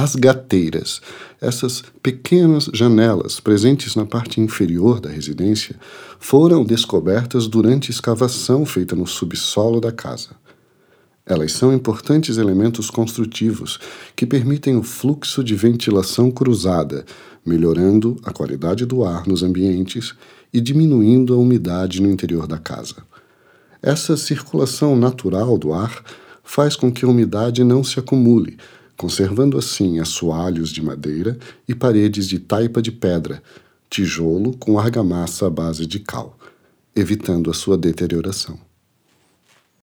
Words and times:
As 0.00 0.14
gateiras, 0.14 1.00
essas 1.40 1.82
pequenas 2.00 2.70
janelas 2.72 3.40
presentes 3.40 3.96
na 3.96 4.06
parte 4.06 4.40
inferior 4.40 5.00
da 5.00 5.10
residência, 5.10 5.74
foram 6.20 6.62
descobertas 6.62 7.48
durante 7.48 7.90
escavação 7.90 8.64
feita 8.64 8.94
no 8.94 9.08
subsolo 9.08 9.80
da 9.80 9.90
casa. 9.90 10.28
Elas 11.26 11.50
são 11.50 11.72
importantes 11.74 12.36
elementos 12.36 12.90
construtivos 12.90 13.80
que 14.14 14.24
permitem 14.24 14.76
o 14.76 14.84
fluxo 14.84 15.42
de 15.42 15.56
ventilação 15.56 16.30
cruzada, 16.30 17.04
melhorando 17.44 18.20
a 18.22 18.32
qualidade 18.32 18.86
do 18.86 19.04
ar 19.04 19.26
nos 19.26 19.42
ambientes 19.42 20.14
e 20.52 20.60
diminuindo 20.60 21.34
a 21.34 21.38
umidade 21.38 22.00
no 22.00 22.08
interior 22.08 22.46
da 22.46 22.58
casa. 22.58 22.94
Essa 23.82 24.16
circulação 24.16 24.94
natural 24.94 25.58
do 25.58 25.72
ar 25.72 26.04
faz 26.44 26.76
com 26.76 26.92
que 26.92 27.04
a 27.04 27.08
umidade 27.08 27.64
não 27.64 27.82
se 27.82 27.98
acumule, 27.98 28.58
conservando 28.98 29.56
assim 29.56 30.00
assoalhos 30.00 30.70
de 30.70 30.82
madeira 30.82 31.38
e 31.68 31.74
paredes 31.74 32.26
de 32.26 32.40
taipa 32.40 32.82
de 32.82 32.90
pedra, 32.90 33.40
tijolo 33.88 34.56
com 34.58 34.76
argamassa 34.76 35.46
à 35.46 35.50
base 35.50 35.86
de 35.86 36.00
cal, 36.00 36.36
evitando 36.96 37.48
a 37.48 37.54
sua 37.54 37.78
deterioração. 37.78 38.58